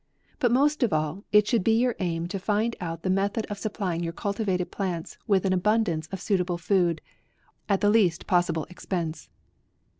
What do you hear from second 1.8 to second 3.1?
aim to find out the